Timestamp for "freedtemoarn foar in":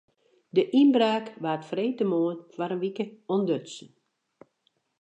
1.71-2.81